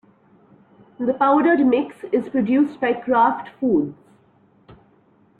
The 0.99 1.13
powdered 1.13 1.63
mix 1.63 1.95
is 2.11 2.27
produced 2.27 2.81
by 2.81 2.93
Kraft 2.93 3.49
Foods. 3.59 3.93